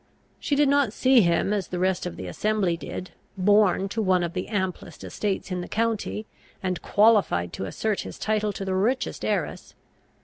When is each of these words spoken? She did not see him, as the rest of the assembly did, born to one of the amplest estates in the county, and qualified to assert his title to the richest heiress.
She 0.39 0.55
did 0.55 0.67
not 0.67 0.93
see 0.93 1.21
him, 1.21 1.53
as 1.53 1.67
the 1.67 1.77
rest 1.77 2.07
of 2.07 2.15
the 2.15 2.25
assembly 2.25 2.75
did, 2.75 3.11
born 3.37 3.87
to 3.89 4.01
one 4.01 4.23
of 4.23 4.33
the 4.33 4.47
amplest 4.47 5.03
estates 5.03 5.51
in 5.51 5.61
the 5.61 5.67
county, 5.67 6.25
and 6.63 6.81
qualified 6.81 7.53
to 7.53 7.65
assert 7.65 7.99
his 7.99 8.17
title 8.17 8.51
to 8.53 8.65
the 8.65 8.73
richest 8.73 9.23
heiress. 9.23 9.75